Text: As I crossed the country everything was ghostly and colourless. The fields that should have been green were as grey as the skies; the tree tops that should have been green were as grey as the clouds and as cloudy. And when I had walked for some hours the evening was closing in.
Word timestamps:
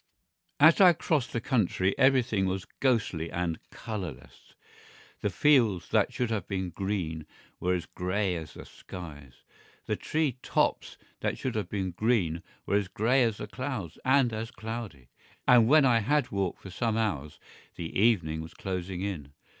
As 0.59 0.81
I 0.81 0.93
crossed 0.93 1.31
the 1.31 1.39
country 1.39 1.93
everything 1.95 2.47
was 2.47 2.65
ghostly 2.79 3.31
and 3.31 3.59
colourless. 3.69 4.55
The 5.19 5.29
fields 5.29 5.89
that 5.89 6.11
should 6.11 6.31
have 6.31 6.47
been 6.47 6.71
green 6.71 7.27
were 7.59 7.75
as 7.75 7.85
grey 7.85 8.35
as 8.35 8.55
the 8.55 8.65
skies; 8.65 9.43
the 9.85 9.95
tree 9.95 10.39
tops 10.41 10.97
that 11.19 11.37
should 11.37 11.53
have 11.53 11.69
been 11.69 11.91
green 11.91 12.41
were 12.65 12.77
as 12.77 12.87
grey 12.87 13.21
as 13.21 13.37
the 13.37 13.45
clouds 13.45 13.99
and 14.03 14.33
as 14.33 14.49
cloudy. 14.49 15.09
And 15.47 15.67
when 15.67 15.85
I 15.85 15.99
had 15.99 16.31
walked 16.31 16.63
for 16.63 16.71
some 16.71 16.97
hours 16.97 17.37
the 17.75 17.95
evening 17.95 18.41
was 18.41 18.55
closing 18.55 19.03
in. 19.03 19.33